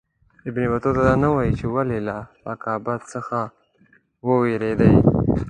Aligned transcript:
ابن 0.49 0.63
بطوطه 0.71 1.01
دا 1.09 1.13
نه 1.23 1.29
وايي 1.35 1.51
چې 1.59 1.65
ولي 1.75 1.99
له 2.07 2.17
عاقبت 2.49 3.01
څخه 3.13 3.39
ووېرېدی. 4.27 4.93